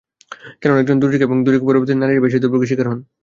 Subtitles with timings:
[0.61, 2.99] কেননা, যেকোনো দুর্যোগে এবং দুর্যোগ-পরবর্তী সময়ে নারীরাই বেশি দুর্ভোগের শিকার হন।